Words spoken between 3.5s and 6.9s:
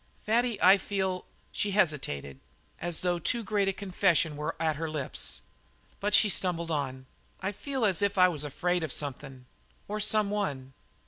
a confession were at her lips, but she stumbled